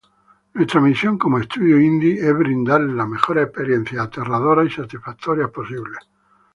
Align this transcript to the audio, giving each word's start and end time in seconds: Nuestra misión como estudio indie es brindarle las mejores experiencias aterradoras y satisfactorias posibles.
Nuestra 0.55 0.81
misión 0.81 1.19
como 1.19 1.37
estudio 1.37 1.79
indie 1.79 2.27
es 2.27 2.35
brindarle 2.35 2.91
las 2.91 3.07
mejores 3.07 3.43
experiencias 3.45 4.01
aterradoras 4.07 4.65
y 4.65 4.69
satisfactorias 4.71 5.51
posibles. 5.51 5.99